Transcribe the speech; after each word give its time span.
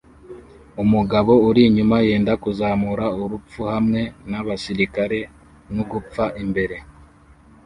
Umugabo 0.83 1.31
uri 1.47 1.61
inyuma 1.69 1.97
yenda 2.07 2.33
kuzamura 2.43 3.05
urupfu 3.21 3.61
hamwe 3.71 4.01
nabasirikare 4.29 5.19
nugupfa 5.73 6.25
imbere 6.43 6.77